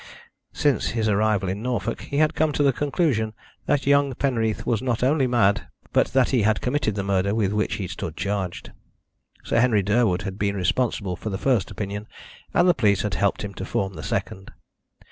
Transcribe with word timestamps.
Since 0.51 0.87
his 0.97 1.07
arrival 1.07 1.47
in 1.47 1.61
Norfolk 1.61 2.01
he 2.01 2.17
had 2.17 2.33
come 2.33 2.51
to 2.53 2.63
the 2.63 2.73
conclusion 2.73 3.35
that 3.67 3.85
young 3.85 4.15
Penreath 4.15 4.65
was 4.65 4.81
not 4.81 5.03
only 5.03 5.27
mad, 5.27 5.67
but 5.93 6.07
that 6.07 6.31
he 6.31 6.41
had 6.41 6.59
committed 6.59 6.95
the 6.95 7.03
murder 7.03 7.35
with 7.35 7.53
which 7.53 7.75
he 7.75 7.85
stood 7.87 8.17
charged. 8.17 8.71
Sir 9.43 9.59
Henry 9.59 9.83
Durwood 9.83 10.23
had 10.23 10.39
been 10.39 10.55
responsible 10.55 11.15
for 11.15 11.29
the 11.29 11.37
first 11.37 11.69
opinion, 11.69 12.07
and 12.51 12.67
the 12.67 12.73
police 12.73 13.03
had 13.03 13.13
helped 13.13 13.43
him 13.43 13.53
to 13.53 13.63
form 13.63 13.93
the 13.93 14.01
second. 14.01 14.49